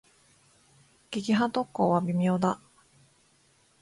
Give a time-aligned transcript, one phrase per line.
[1.11, 2.59] 撃破特攻は微妙だ。